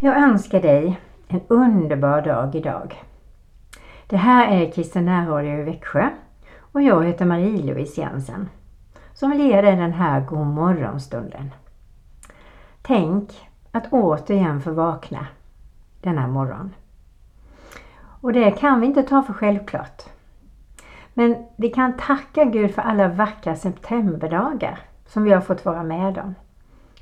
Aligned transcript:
Jag 0.00 0.22
önskar 0.22 0.60
dig 0.60 1.00
en 1.28 1.40
underbar 1.48 2.22
dag 2.22 2.54
idag. 2.54 3.02
Det 4.06 4.16
här 4.16 4.52
är 4.52 4.72
Kristen 4.72 5.26
Radio 5.28 5.60
i 5.60 5.62
Växjö 5.62 6.08
och 6.72 6.82
jag 6.82 7.04
heter 7.04 7.24
Marie-Louise 7.24 8.00
Jensen 8.00 8.48
som 9.14 9.30
vill 9.30 9.40
ge 9.40 9.60
dig 9.60 9.76
den 9.76 9.92
här 9.92 10.20
god 10.20 10.46
morgonstunden. 10.46 11.50
Tänk 12.82 13.48
att 13.72 13.92
återigen 13.92 14.60
få 14.60 14.70
vakna 14.72 15.26
denna 16.00 16.26
morgon. 16.26 16.74
Och 18.20 18.32
det 18.32 18.50
kan 18.50 18.80
vi 18.80 18.86
inte 18.86 19.02
ta 19.02 19.22
för 19.22 19.32
självklart. 19.32 20.02
Men 21.14 21.46
vi 21.56 21.68
kan 21.68 21.96
tacka 21.96 22.44
Gud 22.44 22.74
för 22.74 22.82
alla 22.82 23.08
vackra 23.08 23.56
septemberdagar 23.56 24.78
som 25.06 25.24
vi 25.24 25.32
har 25.32 25.40
fått 25.40 25.64
vara 25.64 25.82
med 25.82 26.18
om. 26.18 26.34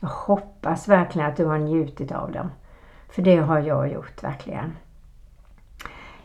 Jag 0.01 0.09
hoppas 0.09 0.89
verkligen 0.89 1.29
att 1.29 1.37
du 1.37 1.45
har 1.45 1.59
njutit 1.59 2.13
av 2.13 2.33
dem. 2.33 2.51
För 3.09 3.23
det 3.23 3.37
har 3.37 3.61
jag 3.61 3.93
gjort 3.93 4.23
verkligen. 4.23 4.77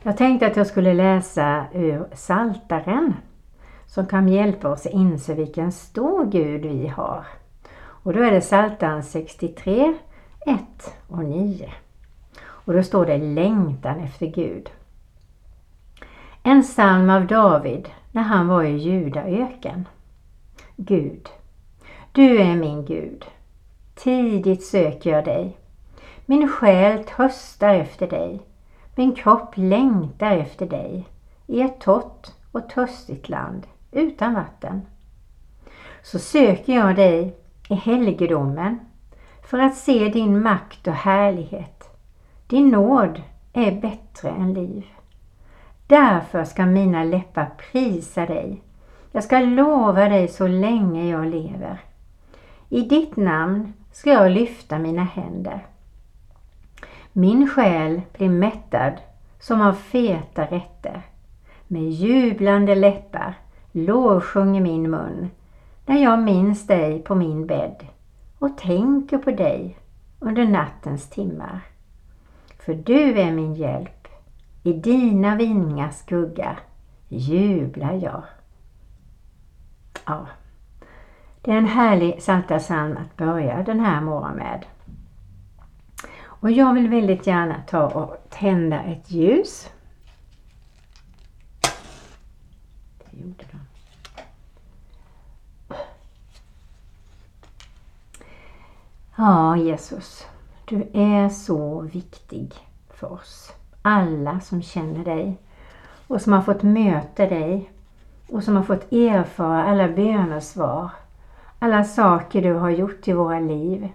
Jag 0.04 0.18
tänkte 0.18 0.48
att 0.48 0.56
jag 0.56 0.68
skulle 0.68 0.94
läsa 0.94 1.66
ur 1.74 2.08
Saltaren 2.14 3.14
som 3.86 4.08
kan 4.08 4.28
hjälpa 4.28 4.70
oss 4.70 4.86
att 4.86 4.94
inse 4.94 5.34
vilken 5.34 5.72
stor 5.72 6.26
Gud 6.26 6.62
vi 6.62 6.88
har. 6.88 7.26
Och 8.04 8.14
då 8.14 8.24
är 8.24 8.32
det 8.32 8.42
Saltaren 8.42 9.04
63, 9.04 9.94
1 10.46 10.60
och 11.08 11.26
9. 11.26 11.72
Och 12.44 12.74
då 12.74 12.84
står 12.84 13.06
det 13.06 13.18
längtan 13.18 14.00
efter 14.00 14.26
Gud. 14.26 14.70
En 16.44 16.62
psalm 16.62 17.10
av 17.10 17.28
David 17.28 17.90
när 18.12 18.22
han 18.22 18.48
var 18.48 18.64
i 18.64 18.78
Judaöken. 18.78 19.88
Gud, 20.76 21.30
du 22.12 22.42
är 22.42 22.56
min 22.56 22.86
Gud. 22.86 23.26
Tidigt 23.96 24.64
söker 24.64 25.10
jag 25.10 25.26
dig. 25.26 25.58
Min 26.32 26.48
själ 26.48 27.04
törstar 27.04 27.74
efter 27.74 28.08
dig. 28.08 28.42
Min 28.96 29.16
kropp 29.16 29.54
längtar 29.56 30.32
efter 30.32 30.66
dig 30.66 31.08
i 31.48 31.62
ett 31.62 31.80
torrt 31.80 32.28
och 32.52 32.70
törstigt 32.70 33.30
land 33.30 33.68
utan 33.92 34.34
vatten. 34.34 34.82
Så 36.04 36.20
söker 36.20 36.74
jag 36.74 36.96
dig 36.96 37.36
i 37.70 37.76
helgedomen 37.76 38.80
för 39.44 39.60
att 39.60 39.76
se 39.76 40.10
din 40.10 40.42
makt 40.42 40.88
och 40.88 40.94
härlighet. 40.94 41.90
Din 42.48 42.70
nåd 42.70 43.22
är 43.54 43.72
bättre 43.72 44.30
än 44.30 44.54
liv. 44.54 44.86
Därför 45.88 46.44
ska 46.44 46.66
mina 46.66 47.04
läppar 47.04 47.50
prisa 47.72 48.26
dig. 48.26 48.62
Jag 49.12 49.24
ska 49.24 49.40
lova 49.40 50.10
dig 50.10 50.28
så 50.28 50.48
länge 50.48 51.10
jag 51.10 51.26
lever. 51.26 51.82
I 52.70 52.82
ditt 52.82 53.16
namn 53.16 53.74
ska 53.92 54.10
jag 54.10 54.32
lyfta 54.32 54.80
mina 54.80 55.04
händer. 55.04 55.66
Min 57.14 57.50
själ 57.50 58.02
blir 58.14 58.30
mättad 58.30 58.94
som 59.40 59.62
av 59.62 59.74
feta 59.74 60.46
rätter. 60.46 61.02
Med 61.68 61.90
jublande 61.90 62.76
läppar 62.76 63.34
lovsjunger 63.72 64.62
min 64.62 64.90
mun 64.90 65.30
när 65.86 66.04
jag 66.04 66.20
minns 66.20 66.68
dig 66.68 67.04
på 67.04 67.16
min 67.16 67.48
bädd 67.48 67.88
och 68.40 68.58
tänker 68.58 69.18
på 69.18 69.32
dig 69.32 69.78
under 70.20 70.46
nattens 70.46 71.10
timmar. 71.10 71.60
För 72.60 72.74
du 72.74 73.20
är 73.20 73.32
min 73.32 73.54
hjälp. 73.54 74.08
I 74.64 74.74
dina 74.74 75.36
vingars 75.36 75.96
skugga 75.96 76.58
jublar 77.08 77.94
jag. 77.94 78.24
Ja, 80.06 80.28
det 81.42 81.52
är 81.52 81.58
en 81.58 81.66
härlig 81.66 82.18
psaltarpsalm 82.18 82.98
att 82.98 83.18
börja 83.18 83.64
den 83.64 83.80
här 83.80 84.02
morgonen 84.02 84.38
med. 84.38 84.66
Och 86.42 86.52
jag 86.52 86.74
vill 86.74 86.90
väldigt 86.90 87.28
gärna 87.28 87.62
ta 87.68 87.88
och 87.88 88.18
tända 88.30 88.84
ett 88.84 89.12
ljus. 89.12 89.70
Det 93.12 93.18
gjorde 93.18 93.46
de. 93.52 93.60
Ja, 99.16 99.58
Jesus. 99.58 100.28
Du 100.66 100.90
är 100.94 101.30
så 101.30 101.82
viktig 101.82 102.54
för 102.90 103.14
oss. 103.14 103.54
Alla 103.82 104.40
som 104.40 104.62
känner 104.62 105.06
dig 105.06 105.38
och 106.08 106.22
som 106.22 106.34
har 106.34 106.42
fått 106.42 106.64
möta 106.64 107.26
dig 107.26 107.72
och 108.30 108.44
som 108.44 108.56
har 108.56 108.64
fått 108.64 108.92
erfara 108.92 109.64
alla 109.64 109.88
bönesvar. 109.88 110.90
Alla 111.60 111.84
saker 111.84 112.42
du 112.42 112.54
har 112.54 112.70
gjort 112.70 113.08
i 113.08 113.14
våra 113.14 113.40
liv. 113.40 113.90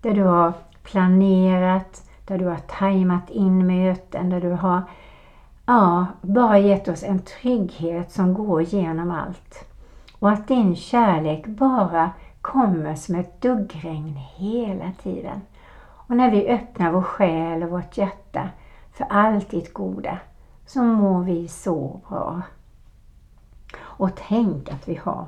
Där 0.00 0.14
du 0.14 0.22
har 0.22 0.52
planerat, 0.84 2.10
där 2.24 2.38
du 2.38 2.46
har 2.46 2.58
tajmat 2.58 3.30
in 3.30 3.66
möten, 3.66 4.30
där 4.30 4.40
du 4.40 4.50
har 4.50 4.82
ja, 5.66 6.06
bara 6.22 6.58
gett 6.58 6.88
oss 6.88 7.02
en 7.02 7.18
trygghet 7.18 8.12
som 8.12 8.34
går 8.34 8.62
genom 8.62 9.10
allt. 9.10 9.64
Och 10.18 10.30
att 10.30 10.48
din 10.48 10.76
kärlek 10.76 11.46
bara 11.46 12.10
kommer 12.40 12.94
som 12.94 13.14
ett 13.14 13.40
duggregn 13.40 14.16
hela 14.36 14.92
tiden. 15.02 15.40
Och 16.06 16.16
när 16.16 16.30
vi 16.30 16.48
öppnar 16.48 16.92
vår 16.92 17.02
själ 17.02 17.62
och 17.62 17.70
vårt 17.70 17.98
hjärta 17.98 18.48
för 18.92 19.04
allt 19.04 19.50
ditt 19.50 19.72
goda 19.72 20.18
så 20.66 20.82
mår 20.82 21.22
vi 21.22 21.48
så 21.48 22.00
bra. 22.08 22.42
Och 23.76 24.10
tänk 24.28 24.72
att 24.72 24.88
vi 24.88 24.94
har 24.94 25.26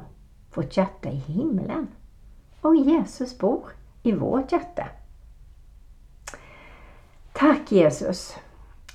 vårt 0.55 0.77
hjärta 0.77 1.09
i 1.09 1.17
himlen. 1.17 1.89
Och 2.61 2.77
Jesus 2.77 3.39
bor 3.39 3.63
i 4.03 4.13
vårt 4.13 4.53
hjärta. 4.53 4.89
Tack 7.39 7.73
Jesus 7.73 8.37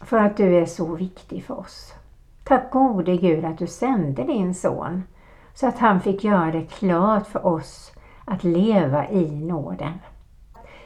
för 0.04 0.18
att 0.18 0.38
du 0.38 0.58
är 0.58 0.66
så 0.66 0.96
viktig 0.96 1.44
för 1.46 1.60
oss. 1.60 1.94
Tack 2.44 2.72
gode 2.72 3.18
Gud 3.18 3.46
att 3.46 3.58
du 3.58 3.68
sände 3.68 4.24
din 4.24 4.56
son 4.56 5.04
så 5.54 5.68
att 5.68 5.80
han 5.80 6.02
fick 6.02 6.24
göra 6.24 6.52
det 6.52 6.62
klart 6.62 7.28
för 7.28 7.46
oss 7.46 7.92
att 8.26 8.44
leva 8.44 9.10
i 9.10 9.32
nåden. 9.32 9.94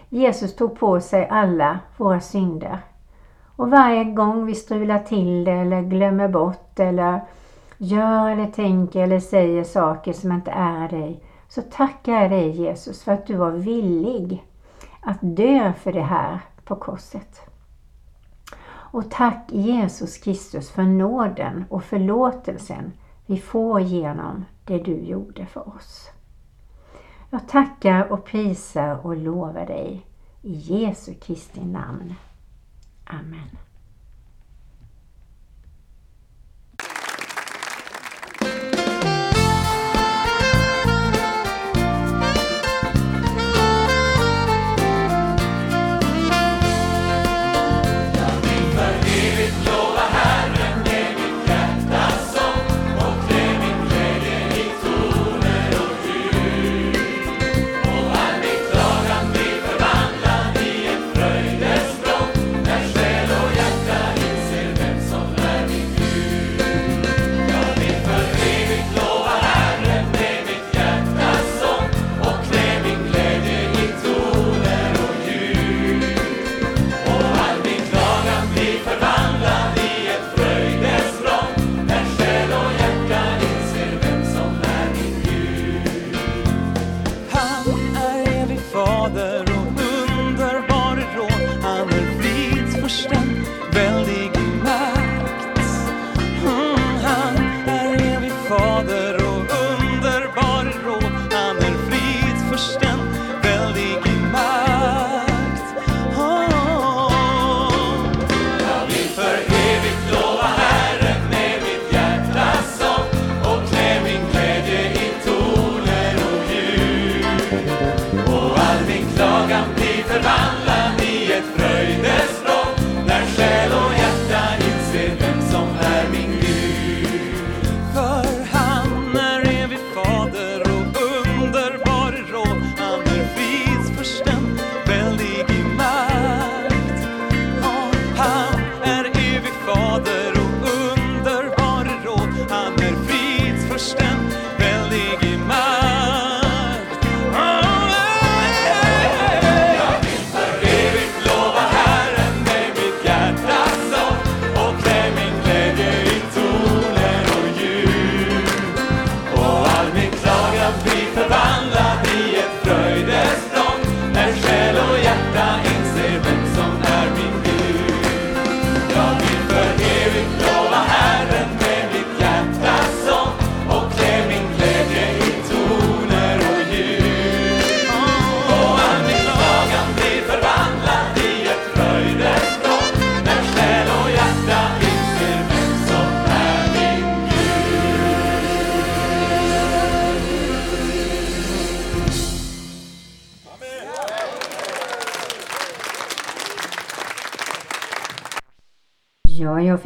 Jesus 0.10 0.56
tog 0.56 0.80
på 0.80 1.02
sig 1.02 1.28
alla 1.28 1.80
våra 1.98 2.20
synder. 2.20 2.80
Och 3.56 3.70
varje 3.70 4.04
gång 4.04 4.46
vi 4.46 4.56
strular 4.56 5.00
till 5.00 5.44
det 5.44 5.52
eller 5.52 5.82
glömmer 5.82 6.28
bort 6.28 6.80
eller 6.80 7.22
gör 7.78 8.30
eller 8.30 8.48
tänker 8.48 9.04
eller 9.04 9.20
säger 9.20 9.64
saker 9.64 10.14
som 10.14 10.32
inte 10.32 10.52
är 10.52 10.90
dig 10.90 11.24
så 11.48 11.62
tackar 11.62 12.14
jag 12.14 12.32
dig 12.32 12.50
Jesus 12.50 13.04
för 13.04 13.12
att 13.12 13.28
du 13.28 13.36
var 13.36 13.52
villig 13.52 14.46
att 15.02 15.20
dö 15.22 15.74
för 15.74 15.94
det 15.94 16.02
här 16.02 16.40
på 16.66 16.76
korset. 16.76 17.42
Och 18.68 19.12
tack 19.12 19.52
Jesus 19.52 20.18
Kristus 20.18 20.72
för 20.72 20.84
nåden 20.84 21.66
och 21.70 21.84
förlåtelsen 21.84 22.94
vi 23.26 23.38
får 23.38 23.82
genom 23.82 24.46
det 24.66 24.78
du 24.78 25.00
gjorde 25.00 25.46
för 25.46 25.76
oss. 25.76 26.10
Jag 27.30 27.48
tackar 27.48 28.12
och 28.12 28.26
prisar 28.26 29.06
och 29.06 29.18
lovar 29.18 29.66
dig 29.66 30.06
i 30.42 30.54
Jesu 30.54 31.14
Kristi 31.14 31.66
namn. 31.66 32.14
Amen. 33.06 33.58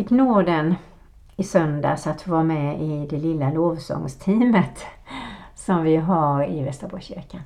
Fick 0.10 0.18
nåden 0.18 0.76
i 1.36 1.44
söndags 1.44 2.08
att 2.08 2.22
få 2.22 2.32
vara 2.32 2.44
med 2.44 2.82
i 2.82 3.08
det 3.10 3.18
lilla 3.18 3.52
lovsångsteamet 3.52 4.86
som 5.56 5.84
vi 5.84 5.96
har 5.96 6.50
i 6.50 6.64
Västerborgskyrkan. 6.64 7.42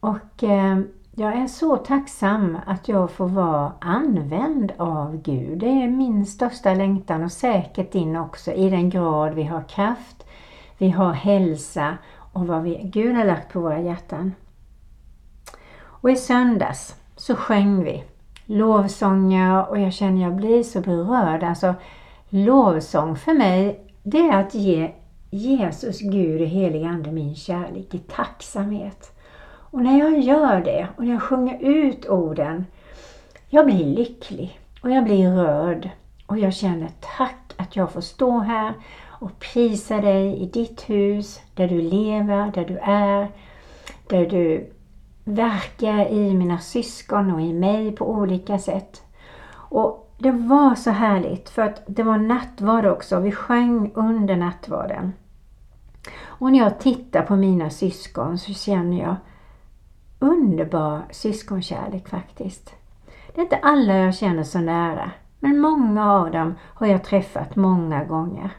Och 0.00 0.44
eh, 0.44 0.78
jag 1.14 1.32
är 1.32 1.46
så 1.46 1.76
tacksam 1.76 2.58
att 2.66 2.88
jag 2.88 3.10
får 3.10 3.28
vara 3.28 3.72
använd 3.80 4.72
av 4.76 5.22
Gud. 5.22 5.58
Det 5.58 5.66
är 5.66 5.88
min 5.88 6.26
största 6.26 6.74
längtan 6.74 7.24
och 7.24 7.32
säkert 7.32 7.92
din 7.92 8.16
också 8.16 8.52
i 8.52 8.70
den 8.70 8.90
grad 8.90 9.34
vi 9.34 9.44
har 9.44 9.62
kraft, 9.62 10.26
vi 10.78 10.90
har 10.90 11.12
hälsa 11.12 11.98
och 12.32 12.46
vad 12.46 12.62
vi, 12.62 12.80
Gud 12.84 13.16
har 13.16 13.24
lagt 13.24 13.52
på 13.52 13.60
våra 13.60 13.80
hjärtan. 13.80 14.32
Och 15.80 16.10
i 16.10 16.16
söndags 16.16 16.96
så 17.16 17.36
sjöng 17.36 17.84
vi 17.84 18.04
lovsånger 18.48 19.70
och 19.70 19.78
jag 19.80 19.92
känner 19.92 20.22
jag 20.22 20.36
blir 20.36 20.62
så 20.62 20.80
berörd. 20.80 21.42
Alltså 21.42 21.74
lovsång 22.28 23.16
för 23.16 23.34
mig 23.34 23.80
det 24.02 24.18
är 24.18 24.40
att 24.40 24.54
ge 24.54 24.90
Jesus, 25.30 26.00
Gud 26.00 26.40
och 26.40 26.46
helig 26.46 26.84
Ande 26.84 27.12
min 27.12 27.34
kärlek 27.34 27.94
i 27.94 27.98
tacksamhet. 27.98 29.12
Och 29.70 29.82
när 29.82 29.98
jag 29.98 30.18
gör 30.18 30.60
det 30.60 30.88
och 30.96 31.04
när 31.04 31.12
jag 31.12 31.22
sjunger 31.22 31.58
ut 31.58 32.06
orden, 32.06 32.66
jag 33.48 33.66
blir 33.66 33.84
lycklig 33.84 34.60
och 34.82 34.90
jag 34.90 35.04
blir 35.04 35.30
rörd 35.30 35.90
och 36.26 36.38
jag 36.38 36.54
känner 36.54 36.90
tack 37.16 37.54
att 37.56 37.76
jag 37.76 37.92
får 37.92 38.00
stå 38.00 38.38
här 38.38 38.72
och 39.06 39.38
prisa 39.38 39.96
dig 40.00 40.42
i 40.42 40.46
ditt 40.46 40.90
hus, 40.90 41.40
där 41.54 41.68
du 41.68 41.80
lever, 41.80 42.52
där 42.54 42.64
du 42.64 42.78
är, 42.82 43.28
där 44.06 44.26
du 44.26 44.70
verka 45.28 46.08
i 46.08 46.34
mina 46.34 46.58
syskon 46.58 47.34
och 47.34 47.40
i 47.40 47.52
mig 47.52 47.92
på 47.92 48.10
olika 48.10 48.58
sätt. 48.58 49.02
Och 49.52 50.14
det 50.18 50.30
var 50.30 50.74
så 50.74 50.90
härligt 50.90 51.50
för 51.50 51.62
att 51.62 51.82
det 51.86 52.02
var 52.02 52.18
nattvard 52.18 52.86
också. 52.86 53.20
Vi 53.20 53.32
sjöng 53.32 53.92
under 53.94 54.36
nattvarden. 54.36 55.12
Och 56.24 56.52
när 56.52 56.58
jag 56.58 56.78
tittar 56.78 57.22
på 57.22 57.36
mina 57.36 57.70
syskon 57.70 58.38
så 58.38 58.52
känner 58.52 59.02
jag 59.02 59.16
underbar 60.18 61.02
syskonkärlek 61.10 62.08
faktiskt. 62.08 62.74
Det 63.34 63.40
är 63.40 63.42
inte 63.42 63.56
alla 63.62 63.96
jag 63.96 64.14
känner 64.14 64.42
så 64.42 64.58
nära, 64.58 65.10
men 65.40 65.60
många 65.60 66.12
av 66.12 66.30
dem 66.30 66.54
har 66.60 66.86
jag 66.86 67.04
träffat 67.04 67.56
många 67.56 68.04
gånger. 68.04 68.50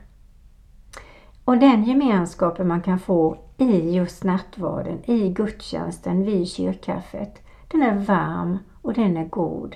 Och 1.46 1.58
den 1.58 1.84
gemenskapen 1.84 2.68
man 2.68 2.82
kan 2.82 3.00
få 3.00 3.38
i 3.60 3.96
just 3.96 4.24
nattvarden, 4.24 5.00
i 5.06 5.30
gudstjänsten, 5.30 6.24
vid 6.24 6.48
kyrkkaffet, 6.48 7.42
den 7.68 7.82
är 7.82 7.96
varm 7.96 8.58
och 8.82 8.94
den 8.94 9.18
är 9.18 9.26
god. 9.26 9.76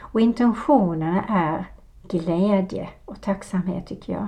Och 0.00 0.20
intentionerna 0.20 1.24
är 1.28 1.64
glädje 2.08 2.88
och 3.04 3.20
tacksamhet 3.20 3.86
tycker 3.86 4.12
jag. 4.12 4.26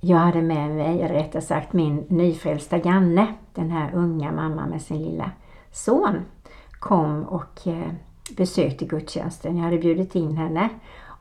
Jag 0.00 0.18
hade 0.18 0.42
med 0.42 0.70
mig, 0.70 1.02
eller 1.02 1.14
rättare 1.14 1.42
sagt 1.42 1.72
min 1.72 2.04
nyfrälsta 2.08 2.78
Janne, 2.78 3.34
den 3.54 3.70
här 3.70 3.94
unga 3.94 4.32
mamman 4.32 4.70
med 4.70 4.82
sin 4.82 5.02
lilla 5.02 5.30
son, 5.72 6.24
kom 6.70 7.22
och 7.22 7.66
eh, 7.66 7.92
besökte 8.36 8.84
gudstjänsten. 8.84 9.56
Jag 9.56 9.64
hade 9.64 9.78
bjudit 9.78 10.14
in 10.14 10.36
henne 10.36 10.68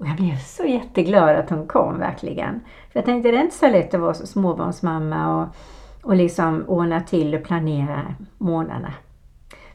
och 0.03 0.09
jag 0.09 0.15
blev 0.15 0.37
så 0.37 0.63
jätteglad 0.63 1.35
att 1.35 1.49
hon 1.49 1.67
kom 1.67 1.99
verkligen. 1.99 2.59
För 2.91 2.99
jag 2.99 3.05
tänkte 3.05 3.31
det 3.31 3.37
är 3.37 3.43
inte 3.43 3.55
så 3.55 3.69
lätt 3.69 3.93
att 3.93 4.01
vara 4.01 4.13
småbarnsmamma 4.13 5.41
och, 5.41 5.55
och 6.01 6.15
liksom 6.15 6.63
ordna 6.67 7.01
till 7.01 7.35
och 7.35 7.43
planera 7.43 8.15
månaderna. 8.37 8.93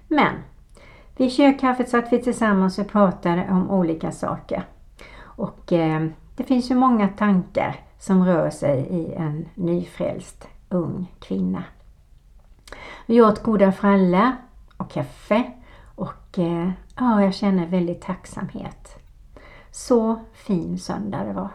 Men 0.08 0.32
vid 1.16 1.32
kökkaffet 1.32 1.88
satt 1.88 2.12
vi 2.12 2.22
tillsammans 2.22 2.78
och 2.78 2.88
pratade 2.88 3.46
om 3.50 3.70
olika 3.70 4.12
saker. 4.12 4.62
Och 5.20 5.72
eh, 5.72 6.06
det 6.36 6.44
finns 6.44 6.70
ju 6.70 6.74
många 6.74 7.08
tankar 7.08 7.76
som 7.98 8.24
rör 8.24 8.50
sig 8.50 8.78
i 8.80 9.12
en 9.14 9.48
nyfrälst 9.54 10.48
ung 10.68 11.06
kvinna. 11.20 11.64
Vi 13.06 13.22
åt 13.22 13.42
goda 13.42 13.72
frallor 13.72 14.32
och 14.76 14.90
kaffe 14.90 15.42
och 15.94 16.38
eh, 16.38 16.70
ja, 16.96 17.22
jag 17.22 17.34
känner 17.34 17.66
väldigt 17.66 18.02
tacksamhet. 18.02 18.98
Så 19.70 20.20
fin 20.32 20.78
söndag 20.78 21.24
det 21.24 21.32
var. 21.32 21.48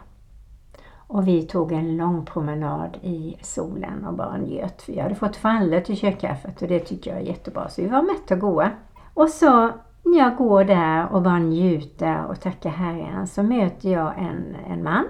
Och 1.08 1.28
vi 1.28 1.44
tog 1.44 1.72
en 1.72 1.98
lång 1.98 2.26
promenad 2.26 2.98
i 3.02 3.38
solen 3.42 4.06
och 4.06 4.14
bara 4.14 4.38
njöt. 4.38 4.84
Vi 4.88 5.00
hade 5.00 5.16
fått 5.16 5.36
frallor 5.36 5.80
till 5.80 5.98
kökkaffet 5.98 6.62
och 6.62 6.68
det 6.68 6.80
tycker 6.80 7.12
jag 7.12 7.20
är 7.20 7.26
jättebra. 7.26 7.70
Så 7.70 7.82
vi 7.82 7.88
var 7.88 8.02
mätta 8.02 8.34
och 8.34 8.40
goa. 8.40 8.72
Och 9.14 9.30
så 9.30 9.70
när 10.04 10.18
jag 10.18 10.36
går 10.36 10.64
där 10.64 11.14
och 11.14 11.22
bara 11.22 11.40
njuter 11.40 12.26
och 12.26 12.42
tackar 12.42 12.70
Herren 12.70 13.28
så 13.28 13.44
möter 13.44 13.90
jag 13.90 14.14
en, 14.18 14.56
en 14.68 14.84
man. 14.84 15.06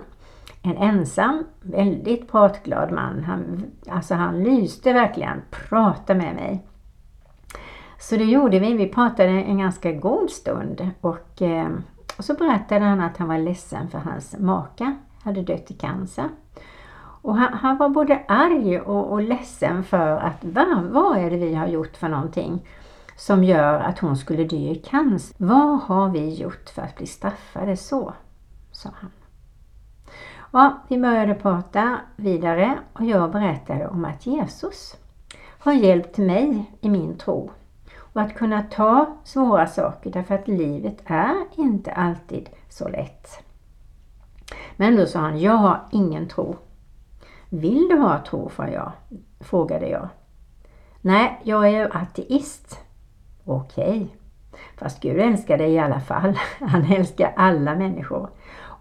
En 0.61 0.77
ensam, 0.77 1.43
väldigt 1.61 2.31
pratglad 2.31 2.91
man. 2.91 3.23
Han, 3.23 3.65
alltså 3.89 4.15
han 4.15 4.43
lyste 4.43 4.93
verkligen, 4.93 5.41
prata 5.69 6.13
med 6.15 6.35
mig. 6.35 6.67
Så 7.99 8.15
det 8.15 8.23
gjorde 8.23 8.59
vi. 8.59 8.73
Vi 8.73 8.87
pratade 8.87 9.29
en 9.29 9.57
ganska 9.57 9.91
god 9.91 10.29
stund 10.29 10.89
och, 11.01 11.41
eh, 11.41 11.69
och 12.17 12.25
så 12.25 12.33
berättade 12.33 12.85
han 12.85 13.01
att 13.01 13.17
han 13.17 13.27
var 13.27 13.37
ledsen 13.37 13.89
för 13.89 13.99
hans 13.99 14.35
maka 14.39 14.95
hade 15.23 15.41
dött 15.41 15.71
i 15.71 15.73
cancer. 15.73 16.29
Och 17.21 17.37
han, 17.37 17.53
han 17.53 17.77
var 17.77 17.89
både 17.89 18.25
arg 18.27 18.79
och, 18.79 19.11
och 19.11 19.21
ledsen 19.21 19.83
för 19.83 20.17
att 20.17 20.43
va, 20.43 20.83
vad 20.91 21.17
är 21.17 21.29
det 21.29 21.37
vi 21.37 21.53
har 21.53 21.67
gjort 21.67 21.97
för 21.97 22.09
någonting? 22.09 22.61
som 23.15 23.43
gör 23.43 23.79
att 23.79 23.99
hon 23.99 24.17
skulle 24.17 24.43
dö 24.43 24.55
i 24.55 24.75
cancer. 24.75 25.35
Vad 25.37 25.79
har 25.79 26.09
vi 26.09 26.33
gjort 26.33 26.69
för 26.69 26.81
att 26.81 26.95
bli 26.95 27.07
straffade 27.07 27.77
så? 27.77 28.13
sa 28.71 28.89
han. 28.95 29.11
Ja, 30.51 30.81
vi 30.87 30.97
började 30.97 31.33
prata 31.33 31.97
vidare 32.15 32.77
och 32.93 33.05
jag 33.05 33.31
berättade 33.31 33.87
om 33.87 34.05
att 34.05 34.25
Jesus 34.25 34.95
har 35.59 35.73
hjälpt 35.73 36.17
mig 36.17 36.71
i 36.81 36.89
min 36.89 37.17
tro 37.17 37.51
och 38.13 38.21
att 38.21 38.35
kunna 38.35 38.63
ta 38.63 39.17
svåra 39.23 39.67
saker 39.67 40.11
därför 40.11 40.35
att 40.35 40.47
livet 40.47 40.97
är 41.05 41.35
inte 41.57 41.91
alltid 41.91 42.49
så 42.69 42.87
lätt. 42.87 43.43
Men 44.75 44.95
då 44.95 45.05
sa 45.05 45.19
han, 45.19 45.39
jag 45.39 45.53
har 45.53 45.87
ingen 45.91 46.27
tro. 46.27 46.55
Vill 47.49 47.87
du 47.89 47.97
ha 47.97 48.23
tro? 48.25 48.51
frågade 49.39 49.89
jag. 49.89 50.09
Nej, 51.01 51.41
jag 51.43 51.67
är 51.67 51.69
ju 51.69 51.89
ateist, 51.91 52.83
Okej. 53.45 54.15
Fast 54.77 55.01
Gud 55.01 55.19
älskar 55.19 55.57
dig 55.57 55.71
i 55.71 55.79
alla 55.79 55.99
fall. 55.99 56.39
Han 56.59 56.91
älskar 56.91 57.33
alla 57.35 57.75
människor. 57.75 58.29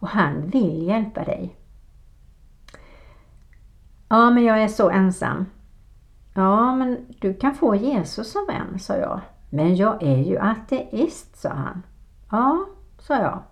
Och 0.03 0.09
han 0.09 0.47
vill 0.47 0.87
hjälpa 0.87 1.25
dig. 1.25 1.57
Ja, 4.09 4.31
men 4.31 4.45
jag 4.45 4.63
är 4.63 4.69
så 4.69 4.91
ensam. 4.91 5.47
Ja, 6.35 6.75
men 6.75 7.07
du 7.21 7.35
kan 7.35 7.55
få 7.55 7.75
Jesus 7.75 8.33
som 8.33 8.47
vän, 8.47 8.79
sa 8.79 8.97
jag. 8.97 9.21
Men 9.51 9.77
jag 9.77 10.03
är 10.03 10.19
ju 10.19 10.39
ateist, 10.39 11.37
sa 11.37 11.49
han. 11.49 11.83
Ja, 12.31 12.67
sa 12.99 13.17
jag. 13.17 13.43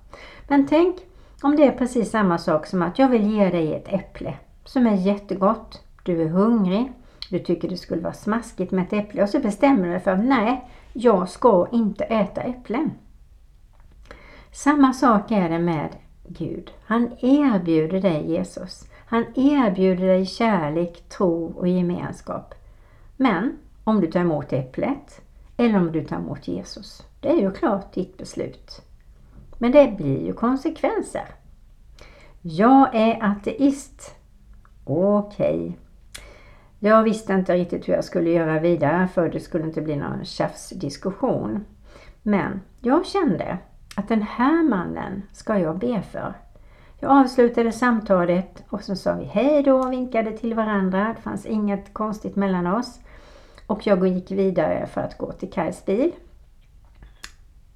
Men 0.48 0.66
tänk 0.66 0.96
om 1.42 1.56
det 1.56 1.64
är 1.64 1.72
precis 1.72 2.10
samma 2.10 2.38
sak 2.38 2.66
som 2.66 2.82
att 2.82 2.98
jag 2.98 3.08
vill 3.08 3.30
ge 3.30 3.50
dig 3.50 3.74
ett 3.74 3.92
äpple 3.92 4.34
som 4.64 4.86
är 4.86 4.94
jättegott. 4.94 5.84
Du 6.02 6.22
är 6.22 6.28
hungrig. 6.28 6.92
Du 7.30 7.38
tycker 7.38 7.68
det 7.68 7.76
skulle 7.76 8.02
vara 8.02 8.12
smaskigt 8.12 8.72
med 8.72 8.84
ett 8.84 8.92
äpple 8.92 9.22
och 9.22 9.28
så 9.28 9.38
bestämmer 9.38 9.84
du 9.84 9.90
dig 9.90 10.00
för 10.00 10.10
att 10.10 10.24
nej, 10.24 10.68
jag 10.92 11.28
ska 11.28 11.66
inte 11.72 12.04
äta 12.04 12.40
äpplen. 12.40 12.90
Samma 14.52 14.92
sak 14.92 15.30
är 15.30 15.48
det 15.48 15.58
med 15.58 15.88
Gud. 16.28 16.70
Han 16.84 17.12
erbjuder 17.20 18.00
dig 18.00 18.30
Jesus. 18.30 18.84
Han 19.06 19.24
erbjuder 19.34 20.06
dig 20.06 20.26
kärlek, 20.26 21.08
tro 21.08 21.52
och 21.56 21.68
gemenskap. 21.68 22.54
Men 23.22 23.58
om 23.84 24.00
du 24.00 24.06
tar 24.06 24.20
emot 24.20 24.52
äpplet 24.52 25.20
eller 25.56 25.78
om 25.78 25.92
du 25.92 26.04
tar 26.04 26.16
emot 26.16 26.48
Jesus, 26.48 27.02
det 27.20 27.28
är 27.28 27.36
ju 27.36 27.50
klart 27.50 27.92
ditt 27.92 28.18
beslut. 28.18 28.82
Men 29.58 29.72
det 29.72 29.96
blir 29.96 30.26
ju 30.26 30.32
konsekvenser. 30.32 31.24
Jag 32.42 32.94
är 32.94 33.24
ateist. 33.24 34.14
Okej, 34.84 35.60
okay. 35.60 35.72
Jag 36.78 37.02
visste 37.02 37.32
inte 37.32 37.54
riktigt 37.54 37.88
hur 37.88 37.94
jag 37.94 38.04
skulle 38.04 38.30
göra 38.30 38.60
vidare 38.60 39.08
för 39.08 39.28
det 39.28 39.40
skulle 39.40 39.64
inte 39.64 39.80
bli 39.80 39.96
någon 39.96 40.24
tjafsdiskussion. 40.24 41.64
Men 42.22 42.60
jag 42.80 43.06
kände 43.06 43.58
att 43.96 44.08
den 44.08 44.22
här 44.22 44.68
mannen 44.68 45.22
ska 45.32 45.58
jag 45.58 45.78
be 45.78 46.02
för. 46.02 46.34
Jag 47.00 47.10
avslutade 47.10 47.72
samtalet 47.72 48.64
och 48.68 48.82
så 48.82 48.96
sa 48.96 49.14
vi 49.14 49.24
hej 49.24 49.62
då 49.62 49.76
och 49.76 49.92
vinkade 49.92 50.32
till 50.32 50.54
varandra. 50.54 51.14
Det 51.16 51.22
fanns 51.22 51.46
inget 51.46 51.94
konstigt 51.94 52.36
mellan 52.36 52.66
oss. 52.66 53.00
Och 53.70 53.86
jag 53.86 54.06
gick 54.06 54.30
vidare 54.30 54.86
för 54.86 55.00
att 55.00 55.18
gå 55.18 55.32
till 55.32 55.50
Kajs 55.50 55.84
bil. 55.84 56.12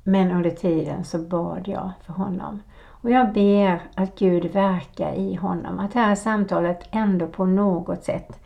Men 0.03 0.31
under 0.31 0.51
tiden 0.51 1.05
så 1.05 1.19
bad 1.19 1.69
jag 1.69 1.91
för 2.07 2.13
honom. 2.13 2.63
Och 2.87 3.11
jag 3.11 3.33
ber 3.33 3.83
att 3.95 4.19
Gud 4.19 4.53
verkar 4.53 5.15
i 5.15 5.35
honom. 5.35 5.79
Att 5.79 5.93
det 5.93 5.99
här 5.99 6.15
samtalet 6.15 6.89
ändå 6.91 7.27
på 7.27 7.45
något 7.45 8.05
sätt 8.05 8.41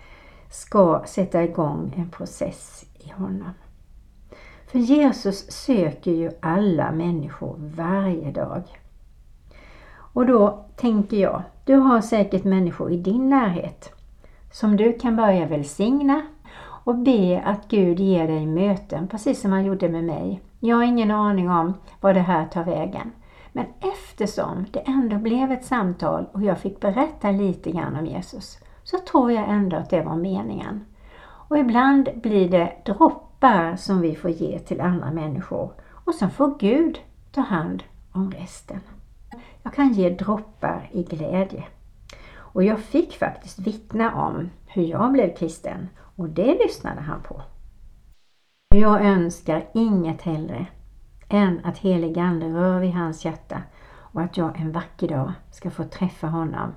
ska 0.50 1.02
sätta 1.06 1.44
igång 1.44 1.94
en 1.96 2.10
process 2.10 2.84
i 2.98 3.10
honom. 3.10 3.52
För 4.66 4.78
Jesus 4.78 5.50
söker 5.50 6.12
ju 6.12 6.30
alla 6.40 6.92
människor 6.92 7.56
varje 7.58 8.30
dag. 8.30 8.62
Och 9.90 10.26
då 10.26 10.64
tänker 10.76 11.16
jag, 11.16 11.42
du 11.64 11.74
har 11.74 12.00
säkert 12.00 12.44
människor 12.44 12.92
i 12.92 12.96
din 12.96 13.30
närhet 13.30 13.92
som 14.52 14.76
du 14.76 14.92
kan 14.92 15.16
börja 15.16 15.46
välsigna 15.46 16.22
och 16.88 16.98
be 16.98 17.42
att 17.44 17.68
Gud 17.68 18.00
ger 18.00 18.28
dig 18.28 18.46
möten, 18.46 19.08
precis 19.08 19.40
som 19.40 19.52
han 19.52 19.64
gjorde 19.64 19.88
med 19.88 20.04
mig. 20.04 20.40
Jag 20.60 20.76
har 20.76 20.82
ingen 20.82 21.10
aning 21.10 21.50
om 21.50 21.74
var 22.00 22.14
det 22.14 22.20
här 22.20 22.46
tar 22.46 22.64
vägen. 22.64 23.12
Men 23.52 23.66
eftersom 23.80 24.66
det 24.70 24.78
ändå 24.80 25.16
blev 25.16 25.52
ett 25.52 25.64
samtal 25.64 26.26
och 26.32 26.42
jag 26.42 26.58
fick 26.58 26.80
berätta 26.80 27.30
lite 27.30 27.70
grann 27.70 27.96
om 27.96 28.06
Jesus 28.06 28.58
så 28.82 28.98
tror 28.98 29.32
jag 29.32 29.48
ändå 29.48 29.76
att 29.76 29.90
det 29.90 30.02
var 30.02 30.16
meningen. 30.16 30.84
Och 31.20 31.58
ibland 31.58 32.08
blir 32.14 32.48
det 32.48 32.72
droppar 32.84 33.76
som 33.76 34.00
vi 34.00 34.14
får 34.14 34.30
ge 34.30 34.58
till 34.58 34.80
andra 34.80 35.10
människor 35.10 35.72
och 35.90 36.14
sen 36.14 36.30
får 36.30 36.58
Gud 36.58 36.98
ta 37.32 37.40
hand 37.40 37.82
om 38.12 38.30
resten. 38.30 38.80
Jag 39.62 39.74
kan 39.74 39.92
ge 39.92 40.10
droppar 40.10 40.90
i 40.92 41.02
glädje. 41.02 41.64
Och 42.36 42.64
jag 42.64 42.78
fick 42.78 43.18
faktiskt 43.18 43.58
vittna 43.58 44.14
om 44.26 44.50
hur 44.66 44.82
jag 44.82 45.12
blev 45.12 45.36
kristen 45.36 45.88
och 46.18 46.28
det 46.28 46.54
lyssnade 46.54 47.00
han 47.00 47.22
på. 47.22 47.42
Jag 48.74 49.04
önskar 49.04 49.64
inget 49.74 50.22
hellre 50.22 50.66
än 51.28 51.60
att 51.64 51.78
helig 51.78 52.18
ande 52.18 52.46
rör 52.46 52.80
vid 52.80 52.92
hans 52.92 53.24
hjärta 53.24 53.62
och 53.96 54.20
att 54.20 54.36
jag 54.36 54.60
en 54.60 54.72
vacker 54.72 55.08
dag 55.08 55.32
ska 55.50 55.70
få 55.70 55.84
träffa 55.84 56.26
honom 56.26 56.74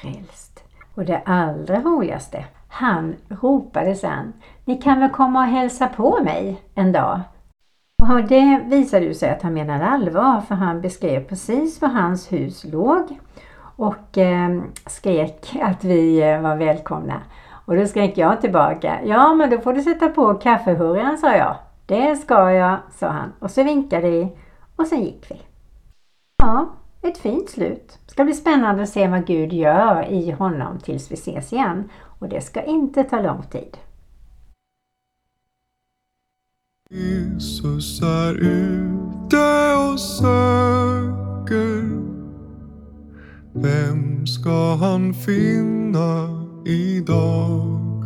frälst. 0.00 0.64
Och 0.94 1.04
det 1.04 1.22
allra 1.26 1.80
roligaste, 1.80 2.44
han 2.68 3.16
ropade 3.28 3.94
sen, 3.94 4.32
ni 4.64 4.76
kan 4.82 5.00
väl 5.00 5.10
komma 5.10 5.40
och 5.40 5.50
hälsa 5.50 5.88
på 5.88 6.22
mig 6.24 6.62
en 6.74 6.92
dag? 6.92 7.20
Och 8.02 8.24
det 8.28 8.62
visade 8.66 9.04
ju 9.04 9.14
sig 9.14 9.30
att 9.30 9.42
han 9.42 9.54
menade 9.54 9.86
allvar 9.86 10.40
för 10.40 10.54
han 10.54 10.80
beskrev 10.80 11.28
precis 11.28 11.80
var 11.80 11.88
hans 11.88 12.32
hus 12.32 12.64
låg 12.64 13.18
och 13.76 14.18
eh, 14.18 14.62
skrek 14.86 15.56
att 15.62 15.84
vi 15.84 16.22
eh, 16.22 16.40
var 16.40 16.56
välkomna. 16.56 17.22
Och 17.66 17.76
då 17.76 17.86
skrek 17.86 18.18
jag 18.18 18.40
tillbaka, 18.40 19.00
ja 19.04 19.34
men 19.34 19.50
då 19.50 19.58
får 19.58 19.72
du 19.72 19.82
sätta 19.82 20.08
på 20.08 20.34
kaffehurran 20.34 21.18
sa 21.18 21.36
jag. 21.36 21.56
Det 21.86 22.16
ska 22.16 22.52
jag, 22.52 22.78
sa 22.90 23.08
han 23.08 23.32
och 23.38 23.50
så 23.50 23.62
vinkade 23.64 24.10
vi 24.10 24.36
och 24.76 24.86
sen 24.86 25.04
gick 25.04 25.30
vi. 25.30 25.36
Ja, 26.36 26.72
ett 27.02 27.18
fint 27.18 27.50
slut. 27.50 27.98
Ska 28.06 28.24
bli 28.24 28.34
spännande 28.34 28.82
att 28.82 28.88
se 28.88 29.08
vad 29.08 29.26
Gud 29.26 29.52
gör 29.52 30.06
i 30.10 30.30
honom 30.30 30.78
tills 30.78 31.10
vi 31.10 31.14
ses 31.14 31.52
igen. 31.52 31.90
Och 32.18 32.28
det 32.28 32.40
ska 32.40 32.62
inte 32.62 33.04
ta 33.04 33.20
lång 33.20 33.42
tid. 33.42 33.76
Jesus 36.90 38.02
är 38.02 38.34
ute 38.34 39.74
och 39.92 40.00
söker 40.00 41.56
Vem 43.52 44.26
ska 44.26 44.74
han 44.74 45.14
finna 45.14 46.45
idag? 46.66 48.02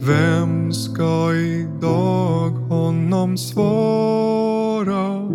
Vem 0.00 0.72
ska 0.72 1.34
idag 1.34 2.50
honom 2.50 3.38
svara? 3.38 5.28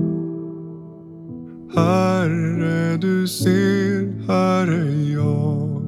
Herre, 1.76 2.98
du 2.98 3.28
ser, 3.28 4.28
här 4.28 4.68
är 4.68 5.14
jag. 5.14 5.82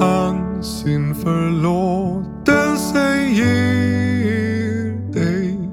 Han 0.00 0.64
sin 0.64 1.14
förlåtelse 1.14 3.28
ger 3.28 5.12
dig 5.12 5.70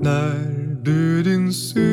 när 0.00 0.76
du 0.82 1.22
din 1.22 1.52
synd 1.52 1.91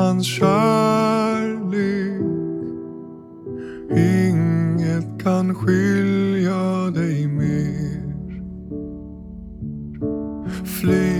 hans 0.00 0.26
kärlek. 0.26 2.20
Inget 3.90 5.22
kan 5.22 5.54
skilja 5.54 6.90
dig 6.94 7.26
mer. 7.26 8.00
Fly 10.64 11.19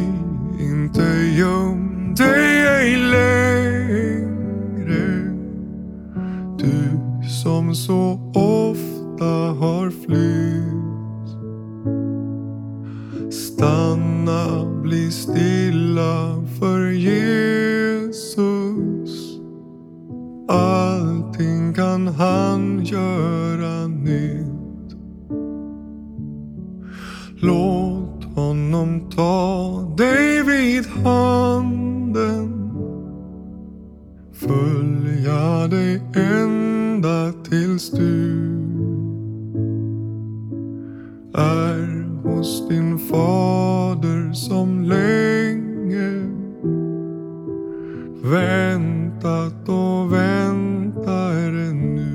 väntat 48.23 49.69
och 49.69 50.12
väntar 50.12 51.33
ännu. 51.33 52.11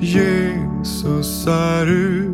Jesus 0.00 1.46
är 1.46 1.86
ute 1.86 2.25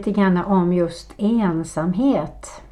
lite 0.00 0.20
grann 0.20 0.36
om 0.36 0.72
just 0.72 1.14
ensamhet. 1.16 2.62